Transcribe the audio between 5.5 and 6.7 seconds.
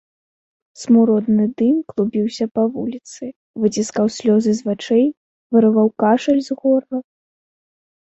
вырываў кашаль з